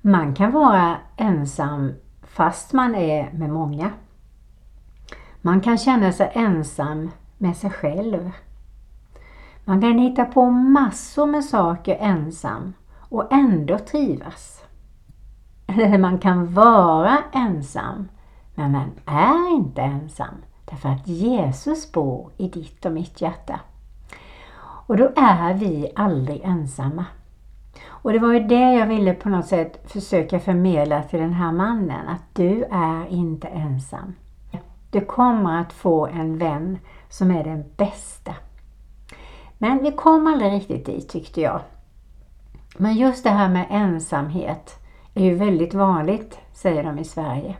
Man 0.00 0.34
kan 0.34 0.52
vara 0.52 0.96
ensam 1.16 1.92
fast 2.22 2.72
man 2.72 2.94
är 2.94 3.32
med 3.32 3.50
många. 3.50 3.90
Man 5.40 5.60
kan 5.60 5.78
känna 5.78 6.12
sig 6.12 6.32
ensam 6.34 7.10
med 7.38 7.56
sig 7.56 7.70
själv. 7.70 8.30
Man 9.64 9.80
kan 9.80 9.98
hitta 9.98 10.24
på 10.24 10.50
massor 10.50 11.26
med 11.26 11.44
saker 11.44 11.96
ensam 12.00 12.72
och 12.98 13.32
ändå 13.32 13.78
trivas. 13.78 14.62
Eller 15.66 15.98
man 15.98 16.18
kan 16.18 16.54
vara 16.54 17.18
ensam 17.32 18.08
men 18.54 18.72
man 18.72 18.90
är 19.06 19.56
inte 19.56 19.82
ensam 19.82 20.34
därför 20.64 20.88
att 20.88 21.08
Jesus 21.08 21.92
bor 21.92 22.30
i 22.36 22.48
ditt 22.48 22.84
och 22.84 22.92
mitt 22.92 23.20
hjärta. 23.20 23.60
Och 24.90 24.96
då 24.96 25.12
är 25.16 25.54
vi 25.54 25.92
aldrig 25.96 26.40
ensamma. 26.44 27.04
Och 27.86 28.12
det 28.12 28.18
var 28.18 28.32
ju 28.32 28.40
det 28.40 28.72
jag 28.72 28.86
ville 28.86 29.14
på 29.14 29.28
något 29.28 29.46
sätt 29.46 29.92
försöka 29.92 30.40
förmedla 30.40 31.02
till 31.02 31.20
den 31.20 31.32
här 31.32 31.52
mannen, 31.52 32.08
att 32.08 32.22
du 32.32 32.64
är 32.70 33.06
inte 33.06 33.48
ensam. 33.48 34.14
Du 34.90 35.00
kommer 35.00 35.60
att 35.60 35.72
få 35.72 36.06
en 36.06 36.38
vän 36.38 36.78
som 37.08 37.30
är 37.30 37.44
den 37.44 37.64
bästa. 37.76 38.34
Men 39.58 39.82
vi 39.82 39.92
kom 39.92 40.26
aldrig 40.26 40.52
riktigt 40.52 40.86
dit 40.86 41.08
tyckte 41.08 41.40
jag. 41.40 41.60
Men 42.76 42.94
just 42.94 43.24
det 43.24 43.30
här 43.30 43.48
med 43.48 43.66
ensamhet 43.70 44.78
är 45.14 45.24
ju 45.24 45.34
väldigt 45.34 45.74
vanligt, 45.74 46.38
säger 46.52 46.84
de 46.84 46.98
i 46.98 47.04
Sverige. 47.04 47.56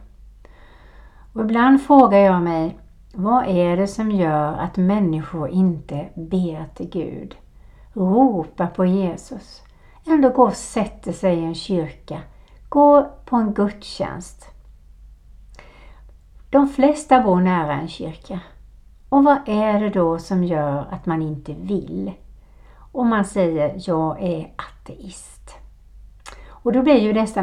Och 1.33 1.41
ibland 1.41 1.83
frågar 1.83 2.19
jag 2.19 2.43
mig, 2.43 2.79
vad 3.13 3.47
är 3.47 3.77
det 3.77 3.87
som 3.87 4.11
gör 4.11 4.53
att 4.53 4.77
människor 4.77 5.49
inte 5.49 6.09
ber 6.15 6.65
till 6.75 6.91
Gud, 6.91 7.37
ropar 7.93 8.67
på 8.67 8.87
Jesus, 8.87 9.63
ändå 10.07 10.31
går 10.31 10.47
och 10.47 10.57
sätter 10.57 11.13
sig 11.13 11.39
i 11.39 11.45
en 11.45 11.55
kyrka, 11.55 12.21
går 12.69 13.03
på 13.25 13.37
en 13.37 13.55
gudstjänst. 13.55 14.47
De 16.51 16.69
flesta 16.69 17.21
bor 17.21 17.41
nära 17.41 17.73
en 17.73 17.89
kyrka 17.89 18.41
Och 19.09 19.25
vad 19.25 19.39
är 19.47 19.81
det 19.81 19.91
då 19.91 20.19
som 20.19 20.45
gör 20.45 20.87
att 20.91 21.07
man 21.07 21.23
inte 21.23 21.53
vill? 21.53 22.13
Och 22.93 23.07
man 23.07 23.25
säger 23.25 23.75
jag 23.77 24.23
är 24.23 24.53
ateist. 24.57 25.55
Och 26.49 26.73
då 26.73 26.83
blir 26.83 26.99
ju 26.99 27.13
detta 27.13 27.43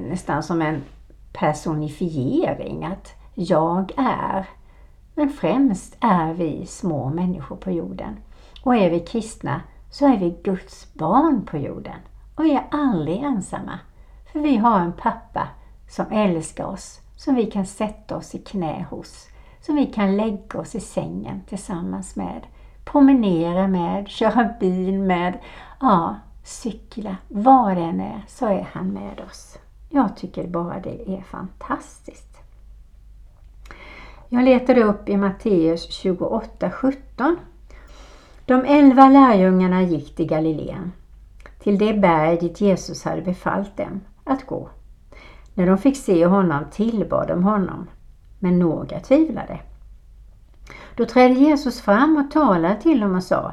nästan 0.00 0.42
som 0.42 0.62
en 0.62 0.84
personifiering, 1.32 2.84
att 2.84 3.14
jag 3.34 3.92
är. 3.96 4.46
Men 5.18 5.30
främst 5.30 5.96
är 6.00 6.34
vi 6.34 6.66
små 6.66 7.10
människor 7.10 7.56
på 7.56 7.70
jorden. 7.70 8.16
Och 8.62 8.76
är 8.76 8.90
vi 8.90 9.00
kristna 9.00 9.60
så 9.90 10.06
är 10.06 10.16
vi 10.16 10.38
Guds 10.44 10.94
barn 10.94 11.46
på 11.46 11.58
jorden. 11.58 12.00
Och 12.34 12.44
vi 12.44 12.54
är 12.54 12.66
aldrig 12.70 13.22
ensamma. 13.22 13.78
För 14.32 14.40
vi 14.40 14.56
har 14.56 14.80
en 14.80 14.92
pappa 14.92 15.48
som 15.88 16.06
älskar 16.10 16.64
oss, 16.64 17.00
som 17.16 17.34
vi 17.34 17.46
kan 17.46 17.66
sätta 17.66 18.16
oss 18.16 18.34
i 18.34 18.38
knä 18.38 18.86
hos, 18.90 19.28
som 19.60 19.76
vi 19.76 19.86
kan 19.86 20.16
lägga 20.16 20.60
oss 20.60 20.74
i 20.74 20.80
sängen 20.80 21.42
tillsammans 21.48 22.16
med, 22.16 22.46
promenera 22.84 23.68
med, 23.68 24.08
köra 24.08 24.54
bil 24.60 24.98
med, 24.98 25.38
ja, 25.80 26.14
cykla, 26.44 27.16
vad 27.28 27.76
det 27.76 27.82
än 27.82 28.00
är, 28.00 28.24
så 28.28 28.46
är 28.46 28.68
han 28.72 28.88
med 28.88 29.20
oss. 29.30 29.58
Jag 29.88 30.16
tycker 30.16 30.46
bara 30.46 30.80
det 30.80 31.16
är 31.16 31.20
fantastiskt. 31.20 32.25
Jag 34.28 34.44
letade 34.44 34.82
upp 34.82 35.08
i 35.08 35.16
Matteus 35.16 35.88
28.17. 36.04 37.36
De 38.44 38.64
elva 38.64 39.08
lärjungarna 39.08 39.82
gick 39.82 40.16
till 40.16 40.26
Galileen, 40.26 40.92
till 41.58 41.78
det 41.78 41.94
berg 41.94 42.38
dit 42.38 42.60
Jesus 42.60 43.04
hade 43.04 43.22
befallt 43.22 43.76
dem 43.76 44.00
att 44.24 44.46
gå. 44.46 44.68
När 45.54 45.66
de 45.66 45.78
fick 45.78 45.96
se 45.96 46.26
honom 46.26 46.64
tillbad 46.70 47.28
de 47.28 47.44
honom, 47.44 47.86
men 48.38 48.58
några 48.58 49.00
tvivlade. 49.00 49.60
Då 50.96 51.04
trädde 51.04 51.34
Jesus 51.34 51.80
fram 51.80 52.16
och 52.16 52.30
talade 52.30 52.80
till 52.82 53.00
dem 53.00 53.14
och 53.14 53.22
sa 53.22 53.52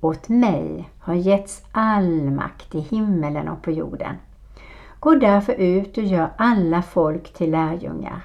Åt 0.00 0.28
mig 0.28 0.90
har 0.98 1.14
getts 1.14 1.62
all 1.72 2.30
makt 2.30 2.74
i 2.74 2.80
himmelen 2.80 3.48
och 3.48 3.62
på 3.62 3.70
jorden. 3.70 4.14
Gå 5.00 5.14
därför 5.14 5.52
ut 5.52 5.98
och 5.98 6.04
gör 6.04 6.30
alla 6.36 6.82
folk 6.82 7.32
till 7.32 7.50
lärjungar. 7.50 8.22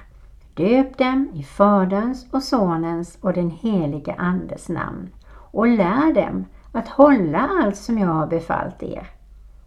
Döp 0.54 0.98
dem 0.98 1.30
i 1.34 1.42
Faderns 1.42 2.26
och 2.30 2.42
Sonens 2.42 3.18
och 3.20 3.32
den 3.32 3.50
helige 3.50 4.14
Andes 4.18 4.68
namn 4.68 5.08
och 5.30 5.66
lär 5.66 6.14
dem 6.14 6.44
att 6.72 6.88
hålla 6.88 7.48
allt 7.62 7.76
som 7.76 7.98
jag 7.98 8.08
har 8.08 8.26
befallt 8.26 8.82
er. 8.82 9.10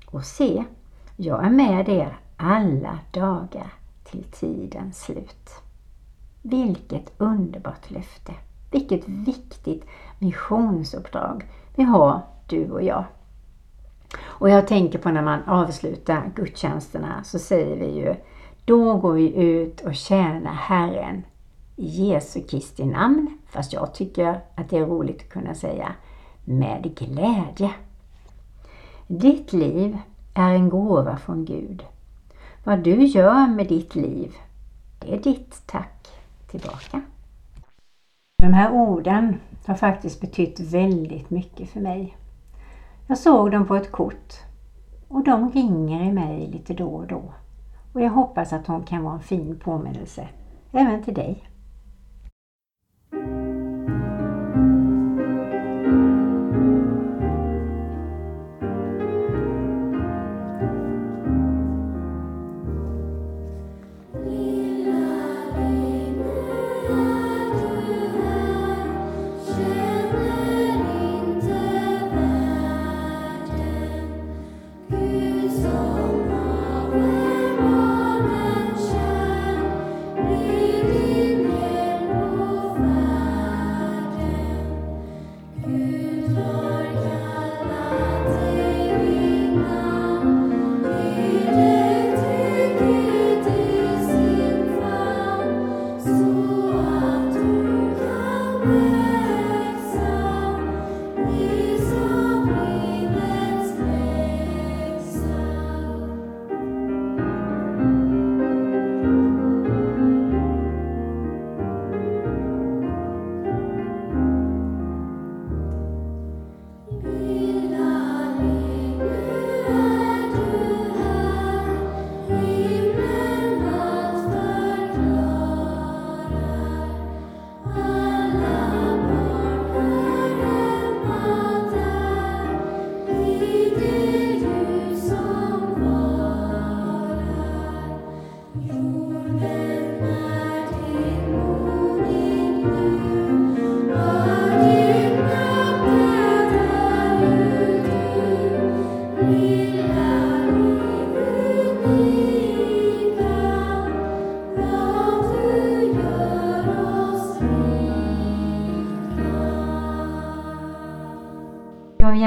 Och 0.06 0.24
se, 0.24 0.64
jag 1.18 1.46
är 1.46 1.50
med 1.50 1.90
er 1.90 2.18
alla 2.38 3.00
dagar 3.12 3.74
till 4.04 4.24
tidens 4.24 5.02
slut. 5.02 5.50
Vilket 6.42 7.14
underbart 7.18 7.92
löfte! 7.92 8.34
Vilket 8.72 9.08
viktigt 9.08 9.86
missionsuppdrag 10.20 11.46
vi 11.76 11.84
har, 11.84 12.22
du 12.48 12.72
och 12.72 12.84
jag. 12.84 13.06
Och 14.22 14.50
jag 14.50 14.68
tänker 14.68 15.00
på 15.00 15.10
när 15.10 15.22
man 15.22 15.44
avslutar 15.44 16.32
gudstjänsterna 16.36 17.24
så 17.24 17.40
säger 17.40 17.78
vi 17.78 18.00
ju 18.00 18.16
då 18.66 18.98
går 18.98 19.14
vi 19.14 19.36
ut 19.36 19.82
och 19.82 19.96
tjänar 19.96 20.54
Herren 20.54 21.24
i 21.76 21.86
Jesu 21.86 22.42
Kristi 22.44 22.86
namn. 22.86 23.38
Fast 23.46 23.74
jag 23.74 23.94
tycker 23.94 24.42
att 24.56 24.70
det 24.70 24.78
är 24.78 24.86
roligt 24.86 25.22
att 25.22 25.30
kunna 25.30 25.56
säga 25.56 25.96
med 26.46 26.96
glädje. 26.96 27.72
Ditt 29.08 29.54
liv 29.54 29.98
är 30.34 30.54
en 30.54 30.70
gåva 30.70 31.18
från 31.18 31.46
Gud. 31.46 31.84
Vad 32.64 32.80
du 32.80 33.06
gör 33.06 33.48
med 33.48 33.68
ditt 33.68 33.96
liv, 33.96 34.32
det 35.00 35.14
är 35.14 35.20
ditt 35.20 35.62
tack 35.66 36.08
tillbaka. 36.52 37.02
De 38.38 38.54
här 38.54 38.72
orden 38.72 39.40
har 39.66 39.76
faktiskt 39.76 40.22
betytt 40.22 40.60
väldigt 40.60 41.30
mycket 41.30 41.70
för 41.70 41.80
mig. 41.80 42.18
Jag 43.08 43.18
såg 43.18 43.52
dem 43.52 43.68
på 43.68 43.76
ett 43.76 43.92
kort 43.92 44.34
och 45.08 45.24
de 45.24 45.52
ringer 45.52 46.04
i 46.04 46.12
mig 46.12 46.48
lite 46.48 46.74
då 46.74 46.88
och 46.88 47.08
då. 47.08 47.34
Och 47.94 48.02
jag 48.02 48.10
hoppas 48.10 48.54
att 48.54 48.68
hon 48.68 48.84
kan 48.84 49.04
vara 49.04 49.14
en 49.14 49.20
fin 49.20 49.60
påminnelse 49.60 50.28
även 50.72 51.04
till 51.04 51.14
dig. 51.14 51.50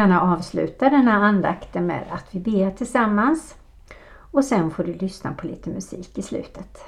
Gärna 0.07 0.21
avsluta 0.21 0.91
den 0.91 1.09
här 1.09 1.21
andakten 1.21 1.87
med 1.87 2.05
att 2.11 2.27
vi 2.31 2.41
ber 2.41 2.71
tillsammans. 2.71 3.55
Och 4.19 4.45
sen 4.45 4.71
får 4.71 4.85
du 4.85 4.95
lyssna 4.95 5.33
på 5.33 5.47
lite 5.47 5.71
musik 5.71 6.19
i 6.19 6.23
slutet. 6.23 6.79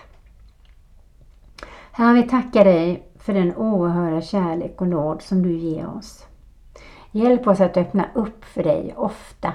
Herre, 1.92 2.14
vi 2.14 2.22
tackar 2.22 2.64
dig 2.64 3.08
för 3.18 3.34
den 3.34 3.56
oerhörda 3.56 4.20
kärlek 4.20 4.80
och 4.80 4.88
nåd 4.88 5.22
som 5.22 5.42
du 5.42 5.56
ger 5.56 5.96
oss. 5.96 6.26
Hjälp 7.10 7.46
oss 7.46 7.60
att 7.60 7.76
öppna 7.76 8.08
upp 8.14 8.44
för 8.44 8.62
dig 8.62 8.94
ofta. 8.96 9.52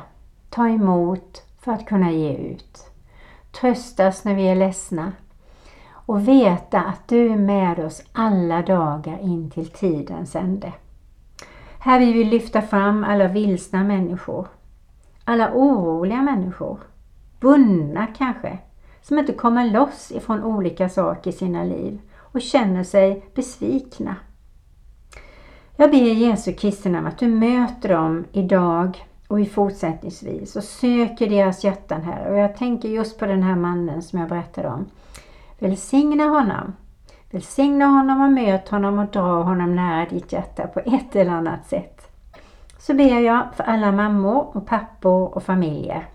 Ta 0.54 0.70
emot 0.70 1.42
för 1.60 1.72
att 1.72 1.86
kunna 1.86 2.12
ge 2.12 2.34
ut. 2.34 2.92
Tröstas 3.52 4.24
när 4.24 4.36
vi 4.36 4.48
är 4.48 4.56
ledsna. 4.56 5.12
Och 5.92 6.28
veta 6.28 6.82
att 6.82 7.08
du 7.08 7.32
är 7.32 7.38
med 7.38 7.80
oss 7.80 8.04
alla 8.12 8.62
dagar 8.62 9.20
in 9.22 9.50
till 9.50 9.68
tidens 9.68 10.36
ände. 10.36 10.74
Här 11.80 12.00
vill 12.00 12.13
vi 12.13 12.24
lyfta 12.24 12.62
fram 12.62 13.04
alla 13.04 13.28
vilsna 13.28 13.84
människor. 13.84 14.48
Alla 15.24 15.52
oroliga 15.54 16.22
människor. 16.22 16.80
Bundna 17.39 18.08
kanske. 18.18 18.58
Som 19.02 19.20
inte 19.20 19.34
kommer 19.34 19.72
loss 19.72 20.12
ifrån 20.12 20.44
olika 20.44 20.89
saker 20.89 21.30
i 21.30 21.34
sina 21.34 21.63
liv 21.63 22.02
och 22.18 22.42
känner 22.42 22.84
sig 22.84 23.26
besvikna. 23.36 24.16
Jag 25.76 25.92
ber 25.92 25.98
Jesu 25.98 26.54
Kristi 26.54 26.89
namn 26.89 27.08
att 27.08 27.20
du 27.20 27.28
möter 27.28 27.89
dem 27.89 28.26
idag 28.32 29.06
och 29.34 29.39
i 29.39 29.46
fortsättningsvis 29.46 30.56
och 30.56 30.63
söker 30.63 31.30
deras 31.30 31.63
hjärtan 31.63 32.02
här. 32.02 32.32
Och 32.32 32.38
jag 32.38 32.58
tänker 32.58 32.89
just 32.89 33.19
på 33.19 33.26
den 33.26 33.43
här 33.43 33.56
mannen 33.56 34.02
som 34.02 34.19
jag 34.19 34.30
berättade 34.30 34.67
om. 34.67 34.86
Välsigna 35.60 36.24
honom. 36.24 36.76
Välsigna 37.32 37.86
honom 37.86 38.22
och 38.22 38.32
möt 38.32 38.69
honom 38.69 39.00
och 39.00 39.12
dra 39.12 39.43
honom 39.43 39.76
nära 39.76 40.06
ditt 40.10 40.32
hjärta 40.32 40.67
på 40.67 40.80
ett 40.80 41.15
eller 41.15 41.32
annat 41.32 41.67
sätt. 41.67 42.02
Så 42.78 42.93
ber 42.93 43.19
jag 43.19 43.48
för 43.56 43.63
alla 43.63 43.91
mammor 43.91 44.58
och 44.58 44.67
pappor 44.67 45.36
och 45.36 45.43
familjer. 45.43 46.06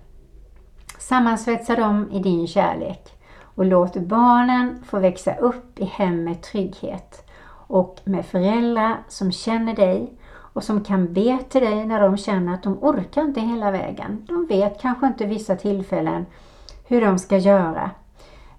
Sammansvetsa 0.98 1.76
dem 1.76 2.10
i 2.12 2.18
din 2.18 2.46
kärlek 2.46 3.08
och 3.42 3.64
låt 3.64 3.96
barnen 3.96 4.84
få 4.84 4.98
växa 4.98 5.34
upp 5.34 5.78
i 5.78 5.84
hem 5.84 6.24
med 6.24 6.42
trygghet 6.42 7.30
och 7.50 8.00
med 8.04 8.26
föräldrar 8.26 8.96
som 9.08 9.32
känner 9.32 9.74
dig 9.74 10.18
och 10.58 10.64
som 10.64 10.84
kan 10.84 11.12
be 11.12 11.38
till 11.48 11.60
dig 11.60 11.86
när 11.86 12.00
de 12.00 12.16
känner 12.16 12.54
att 12.54 12.62
de 12.62 12.78
orkar 12.84 13.22
inte 13.22 13.40
hela 13.40 13.70
vägen. 13.70 14.24
De 14.28 14.46
vet 14.46 14.80
kanske 14.80 15.06
inte 15.06 15.26
vissa 15.26 15.56
tillfällen 15.56 16.26
hur 16.86 17.00
de 17.00 17.18
ska 17.18 17.36
göra. 17.36 17.90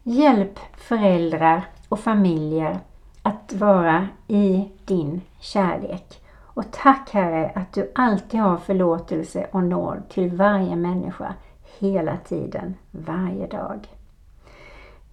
Hjälp 0.04 0.60
föräldrar 0.78 1.68
och 1.90 2.00
familjer 2.00 2.80
att 3.22 3.54
vara 3.54 4.08
i 4.28 4.72
din 4.86 5.22
kärlek. 5.40 6.22
Och 6.42 6.64
tack 6.72 7.10
Herre 7.12 7.52
att 7.56 7.74
du 7.74 7.92
alltid 7.96 8.40
har 8.40 8.58
förlåtelse 8.58 9.48
och 9.52 9.64
nåd 9.64 10.10
till 10.10 10.32
varje 10.32 10.76
människa 10.76 11.34
hela 11.80 12.18
tiden, 12.18 12.76
varje 12.92 13.48
dag. 13.48 13.88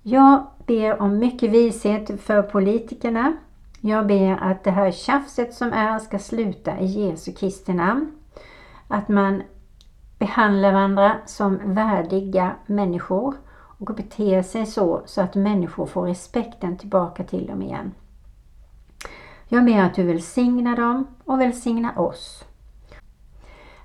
Jag 0.03 0.47
ber 0.67 1.03
om 1.03 1.19
mycket 1.19 1.51
vishet 1.51 2.21
för 2.21 2.43
politikerna. 2.43 3.33
Jag 3.87 4.07
ber 4.07 4.37
att 4.43 4.65
det 4.65 4.71
här 4.71 4.91
tjafset 4.91 5.55
som 5.55 5.73
är 5.73 5.99
ska 5.99 6.19
sluta 6.19 6.79
i 6.79 6.87
Jesu 6.87 7.33
Kristi 7.33 7.73
namn. 7.73 8.13
Att 8.89 9.09
man 9.09 9.43
behandlar 10.19 10.73
varandra 10.73 11.17
som 11.27 11.75
värdiga 11.75 12.57
människor 12.67 13.35
och 13.79 13.95
beter 13.95 14.43
sig 14.43 14.67
så, 14.67 15.03
så 15.07 15.21
att 15.21 15.35
människor 15.35 15.87
får 15.87 16.07
respekten 16.07 16.79
tillbaka 16.79 17.25
till 17.25 17.47
dem 17.47 17.63
igen. 17.63 17.95
Jag 19.49 19.65
ber 19.65 19.79
att 19.79 19.95
du 19.95 20.03
välsignar 20.03 20.77
dem 20.77 21.07
och 21.25 21.41
välsignar 21.41 21.99
oss. 21.99 22.45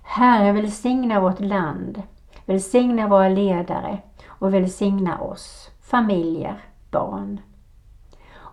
Herre, 0.04 0.52
välsigna 0.52 1.20
vårt 1.20 1.40
land, 1.40 2.02
välsigna 2.46 3.08
våra 3.08 3.30
ledare 3.30 3.98
och 4.28 4.54
välsigna 4.54 5.20
oss, 5.20 5.70
familjer, 5.82 6.64
barn. 6.92 7.42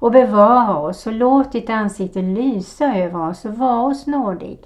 Och 0.00 0.12
bevara 0.12 0.78
oss 0.78 1.06
och 1.06 1.12
låt 1.12 1.52
ditt 1.52 1.70
ansikte 1.70 2.22
lysa 2.22 2.96
över 2.96 3.28
oss 3.30 3.44
och 3.44 3.54
var 3.54 3.86
oss 3.86 4.06
nådig. 4.06 4.58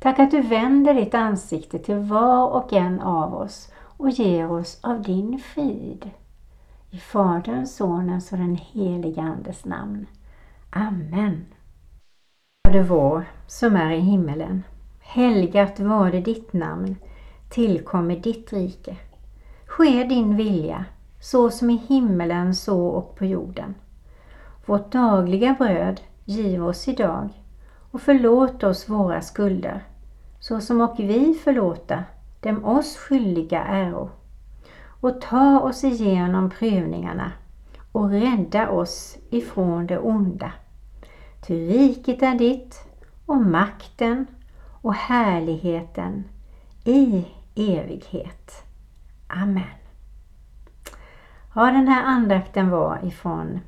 Tack 0.00 0.18
att 0.18 0.30
du 0.30 0.40
vänder 0.40 0.94
ditt 0.94 1.14
ansikte 1.14 1.78
till 1.78 1.96
var 1.96 2.48
och 2.48 2.72
en 2.72 3.00
av 3.00 3.34
oss 3.34 3.72
och 3.96 4.10
ger 4.10 4.52
oss 4.52 4.78
av 4.82 5.02
din 5.02 5.38
frid. 5.38 6.10
I 6.90 6.96
Faderns, 6.98 7.76
Sonens 7.76 8.32
och 8.32 8.38
den 8.38 8.56
helige 8.56 9.22
Andes 9.22 9.64
namn. 9.64 10.06
Amen. 10.70 11.46
Fader 12.66 12.82
vår 12.82 13.24
som 13.46 13.76
är 13.76 13.90
i 13.90 14.00
himmelen. 14.00 14.62
Helgat 15.00 15.80
var 15.80 16.10
det 16.10 16.20
ditt 16.20 16.52
namn. 16.52 16.96
Tillkommer 17.50 18.16
ditt 18.16 18.52
rike. 18.52 18.96
Ske 19.66 20.04
din 20.04 20.36
vilja, 20.36 20.84
så 21.20 21.50
som 21.50 21.70
i 21.70 21.76
himmelen 21.76 22.54
så 22.54 22.86
och 22.86 23.16
på 23.16 23.24
jorden. 23.24 23.74
Vårt 24.66 24.92
dagliga 24.92 25.54
bröd 25.58 26.00
giv 26.24 26.66
oss 26.66 26.88
idag 26.88 27.28
och 27.90 28.02
förlåt 28.02 28.64
oss 28.64 28.88
våra 28.88 29.20
skulder, 29.20 29.84
så 30.40 30.60
som 30.60 30.80
och 30.80 30.94
vi 30.98 31.34
förlåta 31.34 32.04
dem 32.40 32.64
oss 32.64 32.96
skyldiga 32.96 33.64
äro. 33.64 34.10
Och 35.00 35.20
ta 35.20 35.60
oss 35.60 35.84
igenom 35.84 36.50
prövningarna 36.50 37.32
och 37.92 38.10
rädda 38.10 38.70
oss 38.70 39.18
ifrån 39.30 39.86
det 39.86 39.98
onda. 39.98 40.52
Ty 41.46 41.68
riket 41.68 42.22
är 42.22 42.34
ditt 42.34 42.84
och 43.26 43.36
makten 43.36 44.26
och 44.82 44.94
härligheten 44.94 46.24
i 46.84 47.26
evighet. 47.54 48.64
Amen. 49.26 49.62
Ja, 51.54 51.64
den 51.64 51.88
här 51.88 52.04
andakten 52.04 52.70
var 52.70 52.98
ifrån 53.04 53.60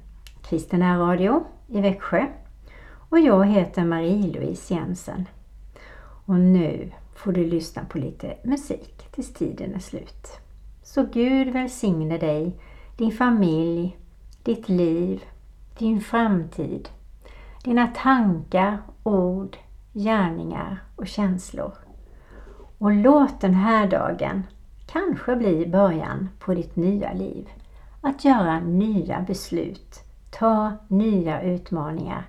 Kristina 0.48 0.98
Radio 0.98 1.44
i 1.68 1.80
Växjö 1.80 2.26
och 3.08 3.20
jag 3.20 3.46
heter 3.46 3.84
Marie-Louise 3.84 4.74
Jensen. 4.74 5.28
Och 6.26 6.34
nu 6.34 6.90
får 7.14 7.32
du 7.32 7.44
lyssna 7.44 7.84
på 7.84 7.98
lite 7.98 8.36
musik 8.42 9.08
tills 9.10 9.32
tiden 9.32 9.74
är 9.74 9.78
slut. 9.78 10.28
Så 10.82 11.06
Gud 11.12 11.52
välsigne 11.52 12.18
dig, 12.18 12.56
din 12.96 13.12
familj, 13.12 13.98
ditt 14.42 14.68
liv, 14.68 15.24
din 15.78 16.00
framtid, 16.00 16.88
dina 17.64 17.86
tankar, 17.86 18.78
ord, 19.02 19.56
gärningar 19.92 20.78
och 20.96 21.06
känslor. 21.06 21.74
Och 22.78 22.92
låt 22.92 23.40
den 23.40 23.54
här 23.54 23.88
dagen 23.88 24.42
kanske 24.86 25.36
bli 25.36 25.66
början 25.66 26.28
på 26.38 26.54
ditt 26.54 26.76
nya 26.76 27.12
liv. 27.12 27.48
Att 28.00 28.24
göra 28.24 28.60
nya 28.60 29.20
beslut, 29.20 30.04
ta 30.38 30.72
nya 30.88 31.42
utmaningar 31.42 32.28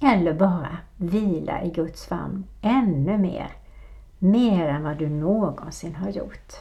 eller 0.00 0.34
bara 0.34 0.78
vila 0.96 1.62
i 1.62 1.70
Guds 1.70 2.06
famn 2.06 2.44
ännu 2.62 3.18
mer. 3.18 3.52
Mer 4.18 4.68
än 4.68 4.82
vad 4.82 4.98
du 4.98 5.08
någonsin 5.08 5.94
har 5.94 6.10
gjort. 6.10 6.52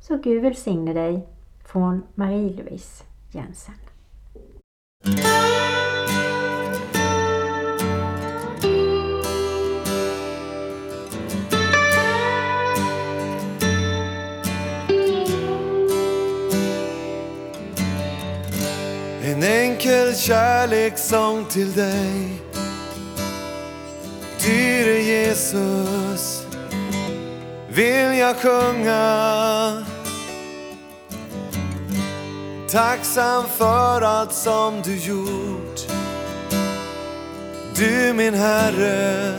Så 0.00 0.16
Gud 0.18 0.42
välsigne 0.42 0.92
dig 0.92 1.26
från 1.64 2.02
Marie-Louise 2.14 3.04
Jensen. 3.30 3.74
En 19.36 19.42
enkel 19.42 20.16
kärlekssång 20.16 21.44
till 21.44 21.72
dig. 21.72 22.42
Dyre 24.40 25.02
Jesus 25.02 26.46
vill 27.68 28.18
jag 28.18 28.36
sjunga? 28.36 29.84
Tacksam 32.70 33.44
för 33.56 34.02
allt 34.02 34.32
som 34.32 34.82
du 34.82 34.96
gjort. 34.96 35.80
Du 37.74 38.12
min 38.12 38.34
Herre 38.34 39.34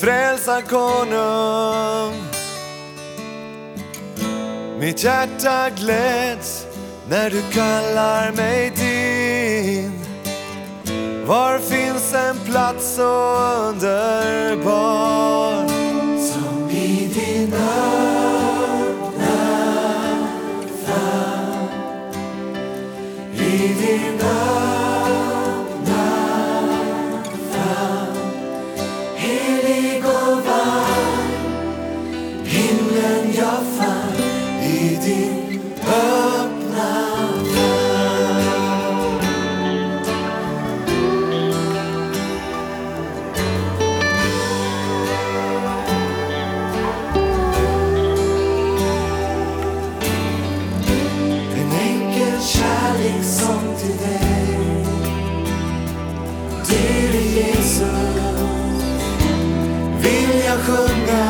Frälsarkonung 0.00 2.14
Mitt 4.78 5.04
hjärta 5.04 5.70
gläds 5.70 6.69
när 7.10 7.30
du 7.30 7.42
kallar 7.52 8.32
mig 8.32 8.72
din 8.76 9.92
Var 11.26 11.58
finns 11.58 12.14
en 12.14 12.36
plats 12.46 12.94
så 12.94 13.36
underbar? 13.68 15.10
Dyre 56.70 57.20
Jesus. 57.20 57.88
Vill 60.02 60.42
jag 60.44 60.58
sjunga? 60.58 61.26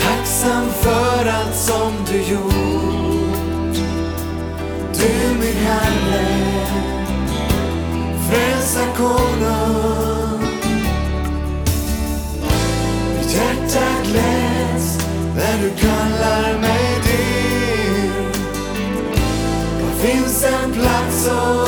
Tacksam 0.00 0.64
för 0.80 1.26
allt 1.26 1.56
som 1.56 1.92
du 2.10 2.18
gjort. 2.18 3.76
Du 4.92 5.38
min 5.40 5.56
Herre. 5.56 6.26
Frälsarkonung 8.30 9.65
plats 21.26 21.65